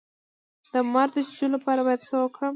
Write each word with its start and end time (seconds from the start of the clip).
د 0.73 0.75
مار 0.91 1.07
د 1.13 1.17
چیچلو 1.27 1.53
لپاره 1.55 1.81
باید 1.87 2.01
څه 2.09 2.15
وکړم؟ 2.19 2.49